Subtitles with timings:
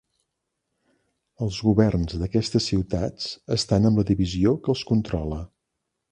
[1.47, 3.27] Els governs d'aquestes ciutats
[3.59, 5.39] estan amb la divisió que els controla.